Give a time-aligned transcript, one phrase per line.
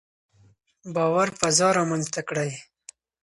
[0.95, 2.51] باور فضا رامنځته کړئ.